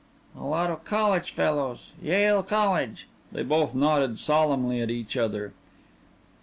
"A 0.35 0.41
lot 0.43 0.71
of 0.71 0.83
college 0.83 1.29
fellas. 1.31 1.91
Yale 2.01 2.41
College." 2.41 3.07
They 3.31 3.43
both 3.43 3.75
nodded 3.75 4.17
solemnly 4.17 4.81
at 4.81 4.89
each 4.89 5.15
other. 5.15 5.53